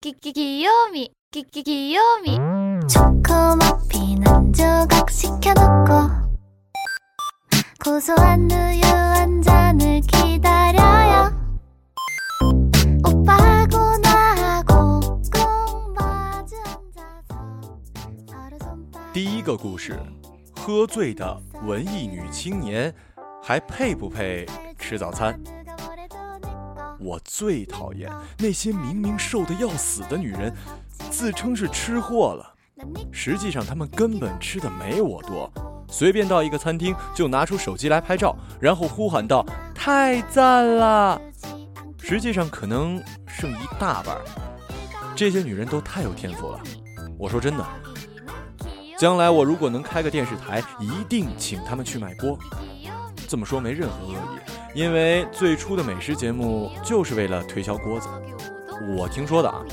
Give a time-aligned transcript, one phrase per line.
[0.00, 2.38] 귀귀귀요미 귀귀귀요미
[2.88, 5.92] 초코머피는 조각 시켜놓고
[7.84, 11.30] 고소한 우유 한 잔을 기다려요
[13.06, 17.34] 오빠하고 나하고 꼭 마주 앉아서
[18.28, 19.98] 서로 손발 第一个故事，
[20.56, 22.92] 喝醉的文艺女青年
[23.40, 24.46] 还配不配
[24.78, 25.40] 吃早餐？
[26.99, 30.53] 我最讨厌那些明明瘦得要死的女人，
[31.09, 32.53] 自称是吃货了，
[33.11, 35.51] 实际上她们根本吃的没我多。
[35.89, 41.21] 随便到一个餐厅就拿出手机来拍照，然后呼喊道：“太赞了！”
[42.03, 44.17] 实际上可能剩一大半。
[45.15, 46.59] 这些女人都太有天赋了。
[47.17, 47.65] 我说真的，
[48.99, 52.37] 将来我如果能开个电视台，一定请她们去卖锅。
[53.27, 54.39] 这么说没任何恶意，
[54.77, 58.07] 因为最初的美食节目就是为了推销锅子。
[58.95, 59.65] 我听说的啊，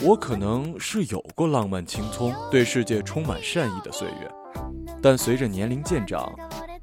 [0.00, 4.32] 我可能是有过浪漫青葱、对世界充满善意的岁月，
[5.02, 6.34] 但随着年龄渐长，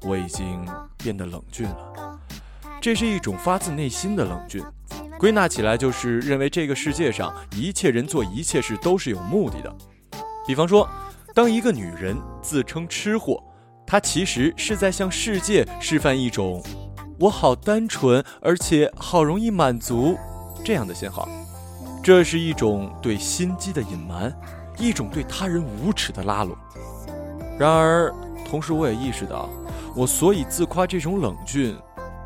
[0.02, 0.64] 我已经
[0.96, 2.16] 变得冷峻了。
[2.80, 4.62] 这是一种发自内心的冷峻，
[5.18, 9.76] 归纳起来就是认为这个世界上一切人做一切事都是有目的的。
[10.46, 10.88] 比方说，
[11.34, 13.42] 当一个女人自称吃货。
[13.86, 16.60] 她其实是在向世界示范一种
[17.18, 20.16] “我好单纯，而且好容易满足”
[20.64, 21.28] 这样的信号。
[22.02, 24.34] 这是一种对心机的隐瞒，
[24.78, 26.56] 一种对他人无耻的拉拢。
[27.58, 28.12] 然而，
[28.48, 29.48] 同时我也意识到，
[29.94, 31.76] 我所以自夸这种冷峻，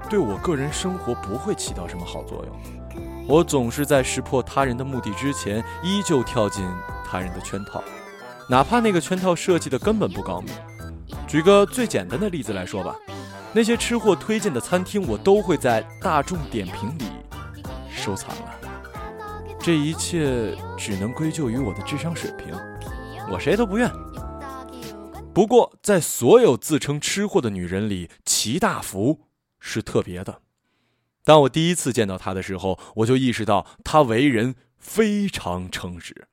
[0.09, 2.57] 对我个人生活不会起到什么好作用。
[3.29, 6.67] 我总是在识破他人的目的之前，依旧跳进
[7.05, 7.85] 他人的圈套，
[8.49, 10.53] 哪怕那个圈套设计的根本不高明。
[11.27, 12.97] 举个最简单的例子来说吧，
[13.53, 17.05] 那些吃货推荐的餐厅，我都会在大众点评里
[17.91, 18.55] 收藏了。
[19.61, 22.55] 这一切只能归咎于我的智商水平，
[23.31, 23.91] 我谁都不怨。
[25.35, 29.27] 不过，在所有自称吃货的女人里，齐大福
[29.59, 30.43] 是特别的。
[31.25, 36.29] 当我第一次见到她的时候，我就意识到她为人非常诚实，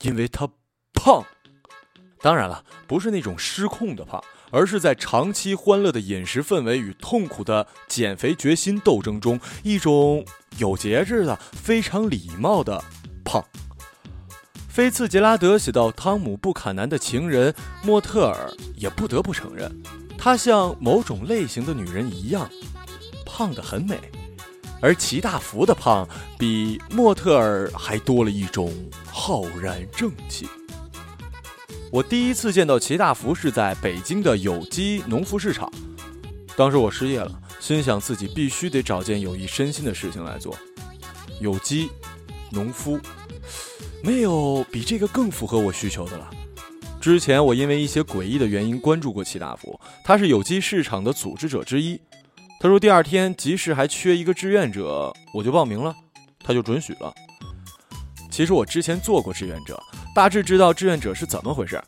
[0.00, 0.48] 因为她
[0.92, 1.24] 胖。
[2.20, 10.24] 当然了，不是那种失控的胖，而是在长期欢乐的饮食氛围与痛苦的减肥决心斗争中，一种
[10.58, 12.84] 有节制的、非常礼貌的
[13.24, 13.44] 胖。
[14.68, 19.70] 菲茨杰拉德写到汤姆·布坎南的情人莫特尔，也不得不承认，
[20.16, 22.48] 她像某种类型的女人一样，
[23.26, 23.98] 胖得很美。
[24.80, 26.08] 而齐大福的胖，
[26.38, 28.72] 比莫特尔还多了一种
[29.06, 30.48] 浩然正气。
[31.92, 35.70] 我第一次见到齐大福是在北京的有机农夫市场，
[36.56, 37.30] 当时我失业了，
[37.60, 40.56] 心想自己必须得找件有益身心的事情来做。
[41.38, 41.90] 有机
[42.50, 42.98] 农夫，
[44.02, 46.30] 没有比这个更符合我需求的了。
[46.98, 52.00] 之前我因为一些诡异的原因关注过齐大福，他是有机市场的组织者之一。
[52.58, 55.94] 他说第二天集市还缺一个志愿者，我就报名了，
[56.42, 57.12] 他就准许了。
[58.32, 59.80] 其实我之前做过志愿者。
[60.14, 61.80] 大致知道志愿者是怎么回事，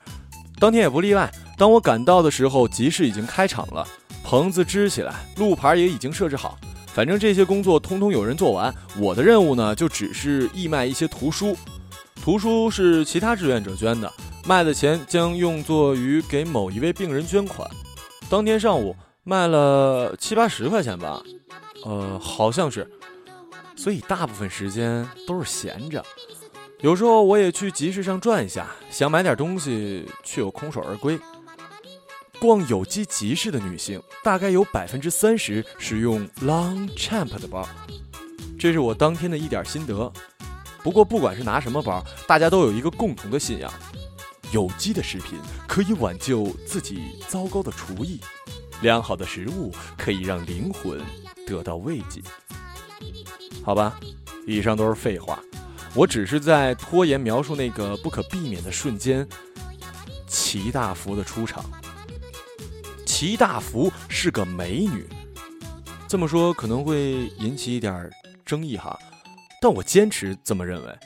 [0.61, 1.33] 当天也不例外。
[1.57, 3.87] 当我赶到的时候，集市已经开场了，
[4.23, 6.59] 棚子支起来，路牌也已经设置好。
[6.89, 11.57] 反正这些工作通通有人做完，我的任务呢，就只是义卖一些图书。
[12.23, 14.13] 图书是其他志愿者捐的，
[14.47, 17.69] 卖的钱将用作于给某一位病人捐款。
[18.29, 21.23] 当天上午卖了七八十块钱吧，
[21.85, 22.91] 呃，好像是。
[23.77, 26.03] 所以大部分时间都是闲着。
[26.85, 31.19] 有时候我也去集市上转一下，想买点东西，却又空手而归。
[32.39, 37.67] 逛有机集市的女性，大概有百分之三十使用 Longchamp 的包，
[38.59, 40.13] 这是我当天的一点心得。
[40.83, 43.73] 不过不管是拿什么包，大家都有一个共同的信仰：
[44.53, 48.21] 有机的食品可以挽救自己糟糕的厨艺，
[48.83, 51.01] 良好的食物可以让灵魂
[51.47, 52.21] 得到慰藉。
[53.65, 53.99] 好吧，
[54.47, 55.41] 以上都是废话。
[55.97, 59.27] 我只是在拖延描述那个不可避免的瞬间，
[60.27, 61.65] 齐大福的出场。
[63.07, 65.07] 齐大福是个美女，
[66.09, 68.11] 这么说可能会引起一点
[68.45, 68.99] 争议哈，
[69.63, 70.99] 但我坚持这么认为。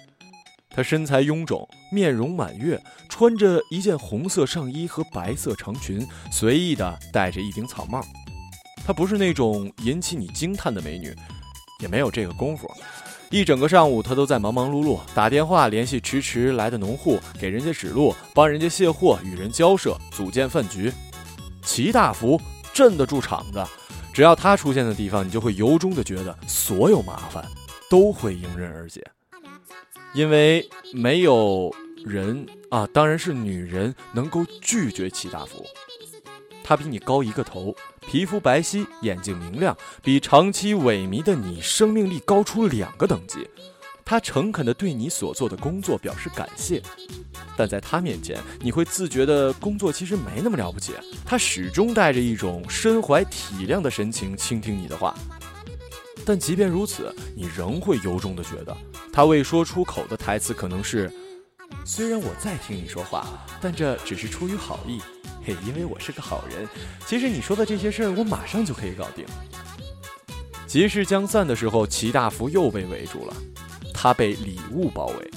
[0.71, 8.03] 她身材臃肿，面容满月，穿着一件红色上衣和白色长裙，随意的戴着一顶草帽。
[8.87, 11.15] 她不是那种引起你惊叹的美女，
[11.83, 12.67] 也没有这个功夫。
[13.31, 20.91] 一整个上午，他都在忙忙碌碌，打电话联系迟迟来的农户，给人家指路，帮人家卸货，与人交涉，组建饭局。
[21.63, 22.41] 齐大福
[22.73, 23.63] 镇得住场子，
[24.15, 27.45] 只要他出现的地方，你就会由衷的觉得所有麻烦
[27.91, 29.07] 都会迎刃而解。
[30.15, 31.71] 因为没有
[32.07, 35.63] 人啊，当然是女人能够拒绝齐大福。
[36.63, 37.75] 他比你高一个头，
[38.07, 43.49] 皮肤白皙，眼睛明亮，比长期萎靡的你生命力高出两个等级。
[44.05, 46.83] 他诚恳地对你所做的工作表示感谢，
[47.59, 50.95] 但在他面前，你会自觉的工作其实没那么了不起。
[51.27, 55.15] 他始终带着一种身怀体谅的神情倾听你的话，
[56.25, 58.75] 但即便如此，你仍会由衷地觉得，
[59.13, 61.13] 他未说出口的台词可能是
[61.85, 63.27] ：“虽然我在听你说话，
[63.61, 65.03] 但这只是出于好意，
[65.49, 66.69] 嘿，因为我是个好人。
[67.07, 69.25] 其实你说的这些事儿，我马上就可以搞定。”
[70.69, 73.35] 集市将散的时候，齐大福又被围住了。
[73.95, 75.31] 他被礼物包围，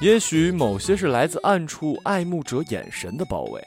[0.00, 3.66] 也许某些是来自暗处爱慕者眼神的包围。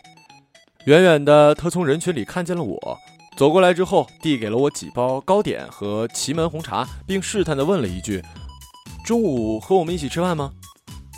[0.86, 3.00] 远远的，他从人群里看见了我，
[3.36, 8.24] 走过来之后，递给了我几包糕点和祁门红茶，并试探地问了一句
[9.04, 10.52] ：“中午和我们一起吃饭吗？”“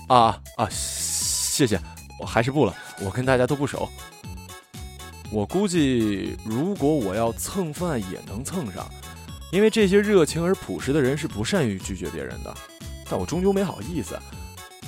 [0.07, 1.77] 啊啊，谢谢，
[2.21, 3.89] 我还是不了，我跟大家都不熟。”
[5.33, 8.87] 我估计，如果我要蹭饭，也能蹭上，
[9.51, 12.53] 因为这些热情而朴实的人是不善于拒绝别人的。
[13.09, 14.15] 但我终究没好意思，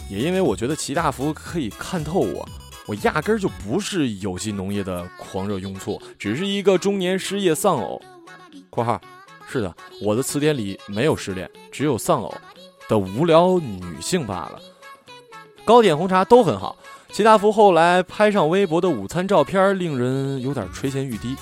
[0.07, 2.47] 也因为我觉得齐大福可以看透我，
[2.85, 7.99] 我压根儿就不是有机农业的狂热拥簇，只是一个中年失业丧偶
[8.69, 9.01] （括号
[9.51, 12.31] 是的，我的词典里没有失恋，只有丧偶）
[12.87, 14.61] 的无聊女性罢了。
[15.63, 16.77] 糕点红茶都很好，
[17.15, 21.33] 齐大福后来拍上微博的午餐照片令人有点垂涎欲滴。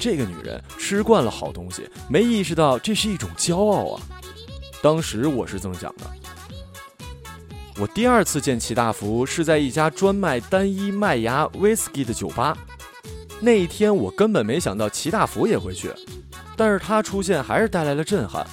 [0.00, 4.00] 这个女人吃惯了好东西，没意识到这是一种骄傲啊。
[4.80, 6.06] 当时我是这么想的。
[7.78, 12.56] 我第二次见齐大福是在一家专卖单一麦芽威士忌的酒吧。
[13.38, 15.92] 那一天我根本没想到齐大福也会去，
[16.56, 18.46] 但是他出现还是带来了震撼。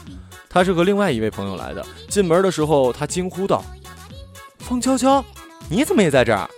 [0.50, 1.86] 他是和另外一位朋友来的。
[2.10, 3.64] 进门的时候，他惊呼道
[4.60, 5.24] ：“风悄悄，
[5.70, 6.50] 你怎么也在这儿？”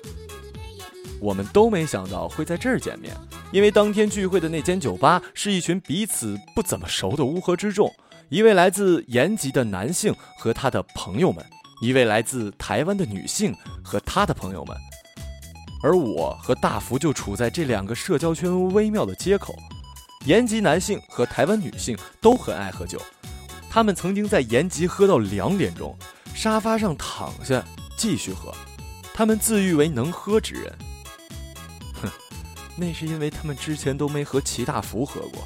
[1.22, 3.16] 我们都没想到会在这儿见面，
[3.52, 7.92] 因为当天聚会的那间酒吧是一群彼此不怎么熟的乌合之众。
[8.30, 11.44] 一位来自延吉的男性和他的朋友们，
[11.81, 14.75] 一位来自台湾的女性和她的朋友们，
[15.81, 19.56] 而我和大福就处在这两个社交圈微妙的接口。
[20.25, 23.00] 延吉男性和台湾女性都很爱喝酒，
[23.69, 25.96] 他们曾经在延吉喝到两点钟，
[26.34, 27.63] 沙发上躺下
[27.96, 28.52] 继续喝。
[29.17, 30.77] 他们自誉为能喝之人，
[32.01, 32.09] 哼，
[32.75, 35.41] 那是因为他们之前都没和齐大福喝过。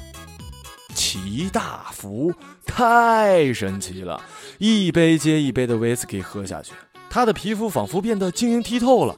[0.92, 2.34] 齐大福
[2.66, 4.20] 太神奇了，
[4.58, 6.72] 一杯接一杯的威士忌喝下去，
[7.08, 9.16] 他的皮肤仿佛变得晶莹剔透了，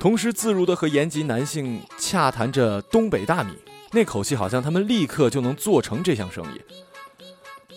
[0.00, 3.52] 同时自如的和延吉男性洽谈着东北大米，
[3.92, 6.60] 那口气好像他们立刻就能做成这项生意。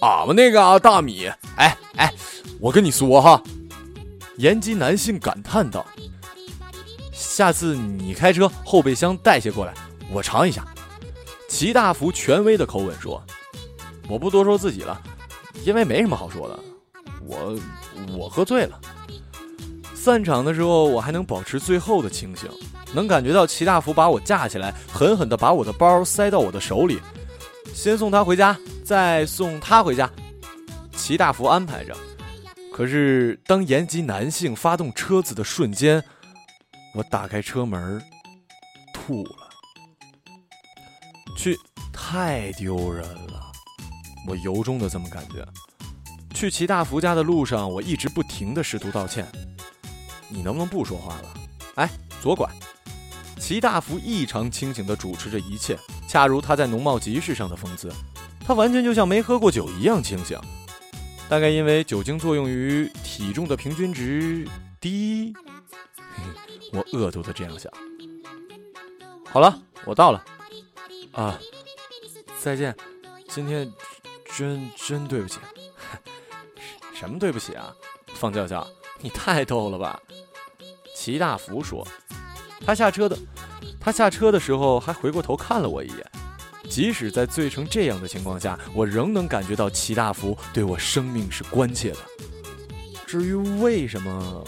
[0.01, 2.11] 俺们那个大米，哎哎，
[2.59, 3.43] 我跟你说哈，
[4.39, 5.85] 延吉男性感叹道
[7.11, 9.73] ：“下次你开车后备箱带些过来，
[10.09, 10.65] 我尝一下。”
[11.49, 13.21] 齐大福权威的口吻说
[14.07, 14.97] ：“我不多说自己了，
[15.65, 16.57] 因为没什么好说的。
[17.27, 17.59] 我
[18.17, 18.79] 我喝醉了。
[19.93, 22.49] 散场的时候，我还能保持最后的清醒，
[22.93, 27.01] 能感觉到齐大福把我架起来，狠狠地把我的包塞到我的手里，
[27.73, 30.09] 先送他回家，再送他回家。
[30.95, 31.93] 齐大福安排着。
[32.79, 36.01] 可是当延吉男性发动车子的瞬间，
[36.93, 38.01] 我打开车门，
[38.93, 39.49] 吐了。”
[41.35, 41.59] 去
[41.91, 43.51] 太丢人了，
[44.25, 45.45] 我由衷的这么感觉。
[46.33, 49.27] 去齐大福家的路上，我一直不停的试图道歉。
[50.29, 51.33] 你能不能不说话了？
[51.75, 51.89] 哎，
[52.21, 52.49] 左拐。
[53.37, 57.91] 齐大福异常清醒的主持着一切，恰如他在农贸集市上的风姿。
[58.39, 60.39] 他完全就像没喝过酒一样清醒。
[61.29, 64.47] 大概因为酒精作用于体重的平均值
[64.81, 65.31] 低，
[66.73, 67.71] 我恶毒的这样想。
[69.25, 70.25] 好了，我到了。
[71.11, 71.39] 啊，
[72.39, 72.75] 再见，
[73.27, 73.71] 今天
[74.35, 75.37] 真真对不起，
[76.95, 77.71] 什么对不起啊？
[78.15, 78.67] 方教教，
[78.99, 80.01] 你太逗了吧？
[80.95, 81.87] 齐大福说，
[82.65, 83.15] 他下车的，
[83.79, 86.11] 他下车的时候还回过头看了我一眼。
[86.69, 91.97] 即使在醉成这样的情况下，我仍能感觉到齐大福对我生命是关切的。
[93.07, 94.43] 至于为什么，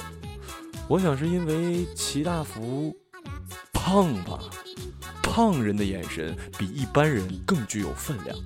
[0.87, 2.95] 我想是因为齐大福
[3.73, 4.39] 胖吧。
[5.23, 8.37] 胖人的眼神比一般人更具有分量，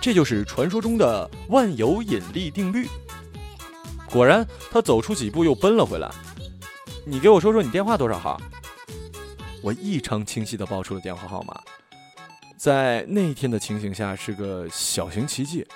[0.00, 2.88] 这就是传说中的万有引力定律。
[4.10, 6.10] 果然，他走出几步又奔了回来。
[7.04, 8.40] 你给我说说你电话多少号？
[9.60, 11.60] 我异常清晰地报出了电话号码。
[12.62, 15.66] 在那天的情形下是个小型奇迹。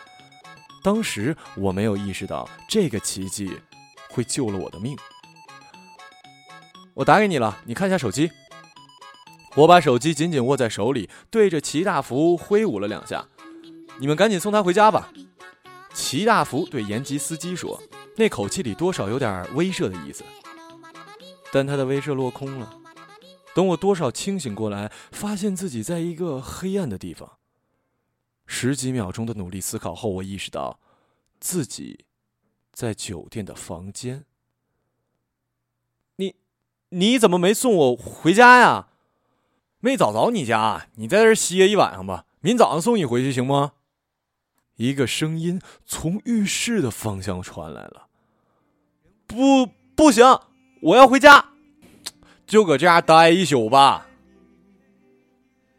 [0.85, 3.59] 当时我没有意识到这个奇迹
[4.09, 4.97] 会救了我的命。
[6.95, 8.31] 我打给你了，你看一下手机。
[9.57, 13.27] 我把手机紧紧握在手里，对着齐大福挥舞了两下。
[13.99, 15.11] 你们赶紧送他回家吧。
[15.93, 17.83] 齐大福对延吉司机说，
[18.15, 20.23] 那口气里多少有点威慑的意思。
[21.51, 22.73] 但他的威慑落空了。
[23.57, 27.39] 等我多少清醒过来，发现自己在一个黑暗的地方。
[28.45, 30.79] 十几秒钟的努力思考后，我意识到，
[31.41, 32.05] 自己
[32.71, 34.27] 在酒店的房间。
[36.17, 36.35] 你，
[36.91, 38.89] 你怎么没送我回家呀？
[39.81, 43.73] 没找着你家，你在这歇一晚上吧，明早上送你回去行吗？
[44.75, 48.09] 一个声音从浴室的方向传来了。
[49.27, 49.65] 不，
[49.97, 50.23] 不行，
[50.83, 51.53] 我要回家，
[52.47, 54.07] 就搁这样待一宿吧。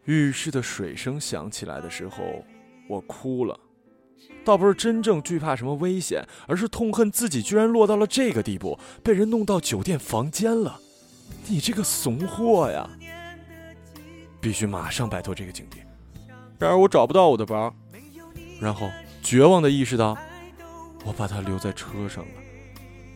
[0.05, 2.43] 浴室的水声响起来的时候，
[2.87, 3.59] 我哭了，
[4.43, 10.79] 倒不是真正惧怕什么危险，而是痛恨自己居然落到了这个地步，被人弄到酒店房间了。
[11.47, 12.89] 你这个怂货呀！
[14.39, 15.77] 必须马上摆脱这个境地。
[16.59, 17.73] 然而我找不到我的包。
[18.59, 18.89] 然后
[19.21, 20.17] 绝望的意识到，
[21.05, 22.31] 我把它留在车上了。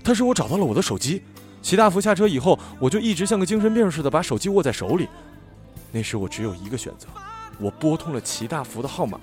[0.04, 1.24] 但是我找到了我的手机。
[1.62, 5.08] 齐大福下车以后，我就一直像个精神病似的把手机握在手里。
[5.92, 7.08] 那时我只有一个选择，
[7.60, 9.20] 我拨通了齐大福的号码。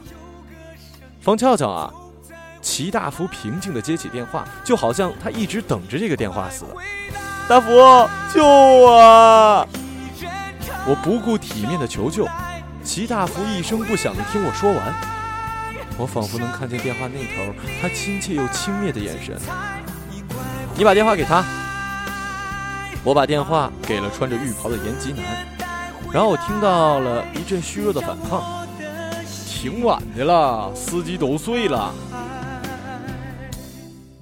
[1.21, 1.93] 方俏俏啊！
[2.63, 6.77] 齐大福平静的接起电话，就好像他一直等着这个电话似的。
[7.49, 7.69] 大福，
[8.33, 9.67] 救我！
[10.87, 12.27] 我不顾体面的求救。
[12.85, 14.95] 齐大福一声不响的听我说完。
[15.99, 19.37] 我仿佛能看见电话那头他亲切又轻蔑的眼神。
[20.77, 21.45] 你把电话给他。
[23.09, 25.25] 我把电话给了穿着浴袍的延吉男，
[26.13, 28.69] 然后我听到了一阵虚弱的反抗。
[29.25, 31.95] 挺晚的了，司机都睡了。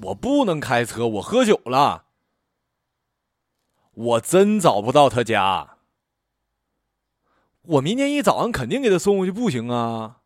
[0.02, 2.04] 我不能开车，我喝酒了。
[3.92, 5.78] 我真找不到他家。
[7.62, 10.18] 我明天一早上肯定给他送过去，不行啊。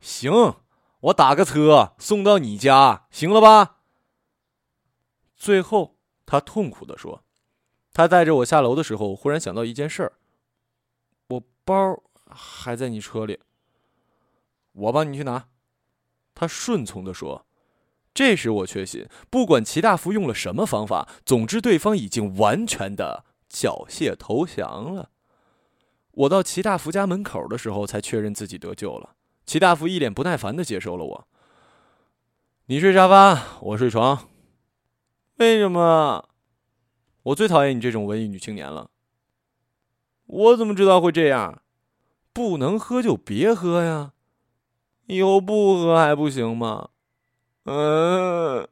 [0.00, 0.54] 行，
[1.00, 3.80] 我打个车送到你家，行了吧？
[5.36, 5.97] 最后，
[6.30, 7.24] 他痛苦的说
[7.94, 10.12] ：“他带着我下楼的时候，忽然想到一件事儿，
[11.28, 13.40] 我包还在你车里，
[14.72, 15.48] 我帮你去拿。”
[16.36, 17.46] 他顺从的说。
[18.12, 25.10] 这时我确信，不管齐大福用了什么方法，总之对方已经完全的缴械投降了。
[26.10, 29.14] 我到齐大福家门口的时候，才确认自己得救了。
[29.46, 31.28] 齐大福一脸不耐烦的接受了我。
[32.66, 34.28] 你睡沙发，我睡床。
[35.38, 36.28] 为什么？
[37.22, 38.90] 我最讨厌你这种文艺女青年了。
[40.26, 41.62] 我怎么知道会这样？
[42.32, 44.14] 不能喝就别喝呀，
[45.06, 46.90] 以后不喝还不行吗？
[47.66, 48.68] 嗯，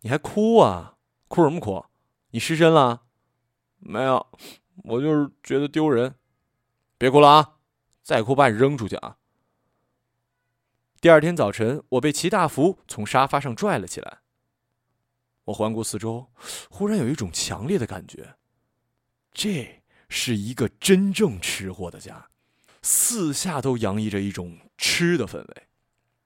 [0.00, 0.96] 你还哭啊？
[1.28, 1.84] 哭什么哭？
[2.30, 3.02] 你失身了？
[3.78, 4.26] 没有，
[4.84, 6.14] 我就是觉得丢人。
[6.96, 7.56] 别哭了啊！
[8.02, 9.18] 再哭把你扔出去啊！
[11.02, 14.20] 第二天早晨，我被齐大福从沙发上拽了起来。
[15.48, 16.26] 我环顾四周，
[16.68, 18.34] 忽然有一种强烈的感觉，
[19.32, 22.28] 这是一个真正吃货的家，
[22.82, 25.62] 四下都洋溢着一种吃的氛围。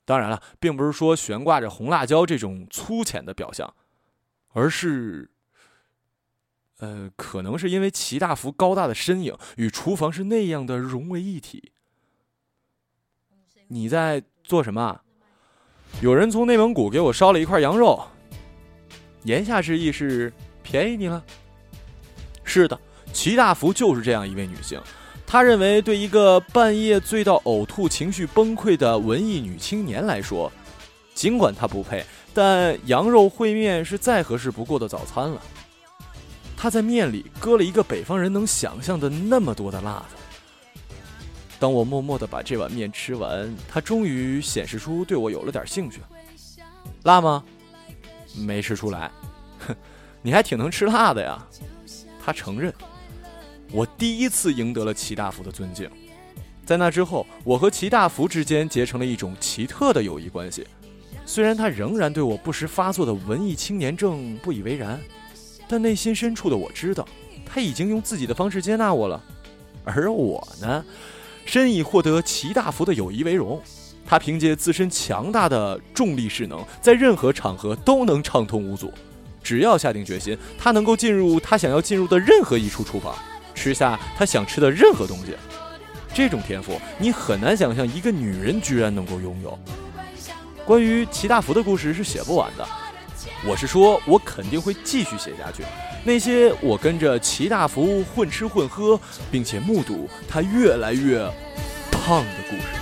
[0.04, 3.72] 当然了，并不是说悬挂着红辣椒这种粗浅的表象，
[4.48, 5.30] 而是，
[6.78, 11.72] 呃，可能是因为齐大福高大的身影与厨房是那样的融为一体。
[13.68, 14.24] 你在？
[14.42, 15.00] 做什么？
[16.00, 18.04] 有人从内蒙古给我捎了一块羊肉，
[19.24, 21.22] 言下之意是便宜你了。
[22.44, 22.78] 是的，
[23.12, 24.80] 齐大福就是这样一位女性。
[25.26, 30.52] 她认为，对一个半夜醉到呕吐、情绪崩溃的文艺女青年来说，
[31.14, 35.40] 尽管她不配，但羊肉烩面是再合适不过的早餐了。
[36.56, 40.16] 她在面里搁了一个北方人能想象的那么多的辣子。
[41.58, 46.00] 当我默默的把这碗面吃完，他终于显示出对我有了点兴趣。
[47.04, 47.44] 辣吗？
[48.36, 49.10] 没吃出来。
[49.66, 49.74] 哼，
[50.22, 51.46] 你还挺能吃辣的呀。
[52.24, 52.72] 他承认。
[53.70, 55.90] 我第一次赢得了齐大福的尊敬。
[56.64, 60.66] 在那之后，我和齐大福之间结成了一种奇特的友谊关系。
[61.24, 65.00] 虽然他仍然对我不时发作的文艺青年症不以为然，
[65.68, 67.06] 但内心深处的我知道，
[67.46, 69.22] 他已经用自己的方式接纳我了。
[69.84, 70.84] 而我呢？
[71.44, 73.60] 深以获得齐大福的友谊为荣，
[74.12, 78.92] 他凭借自身强大的重力势能，在任何场合都能畅通无阻。
[79.42, 83.16] 只要下定决心，他能够进入他想要进入的任何一处厨房，
[83.54, 85.34] 吃下他想吃的任何东西。
[86.12, 89.58] 这种天赋，你很难想象一个女人居然能够拥有。
[90.66, 92.68] 关于齐大福的故事是写不完的，
[93.46, 95.62] 我是说，我肯定会继续写下去。
[96.04, 99.00] 那些我跟着齐大福混吃混喝，
[99.30, 101.18] 并且目睹他越来越
[101.90, 102.81] 胖的故事。